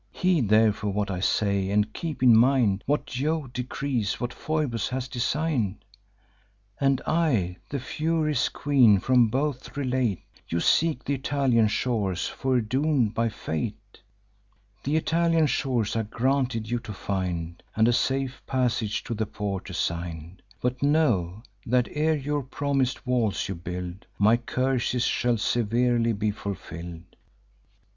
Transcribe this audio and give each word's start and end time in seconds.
Heed 0.11 0.49
therefore 0.49 0.91
what 0.93 1.11
I 1.11 1.19
say; 1.19 1.69
and 1.69 1.93
keep 1.93 2.23
in 2.23 2.35
mind 2.35 2.81
What 2.87 3.05
Jove 3.05 3.53
decrees, 3.53 4.19
what 4.19 4.33
Phoebus 4.33 4.89
has 4.89 5.07
design'd, 5.07 5.85
And 6.79 7.01
I, 7.05 7.57
the 7.69 7.79
Furies' 7.79 8.49
queen, 8.49 8.99
from 8.99 9.27
both 9.27 9.77
relate: 9.77 10.23
You 10.49 10.59
seek 10.59 11.03
th' 11.03 11.11
Italian 11.11 11.67
shores, 11.67 12.27
foredoom'd 12.27 13.13
by 13.13 13.29
fate: 13.29 14.01
Th' 14.81 14.87
Italian 14.87 15.45
shores 15.45 15.95
are 15.95 16.01
granted 16.01 16.67
you 16.67 16.79
to 16.79 16.93
find, 16.93 17.61
And 17.75 17.87
a 17.87 17.93
safe 17.93 18.41
passage 18.47 19.03
to 19.03 19.13
the 19.13 19.27
port 19.27 19.69
assign'd. 19.69 20.41
But 20.61 20.81
know, 20.81 21.43
that 21.63 21.87
ere 21.91 22.15
your 22.17 22.41
promis'd 22.41 23.05
walls 23.05 23.47
you 23.47 23.53
build, 23.53 24.07
My 24.17 24.35
curses 24.37 25.03
shall 25.03 25.37
severely 25.37 26.13
be 26.13 26.31
fulfill'd. 26.31 27.15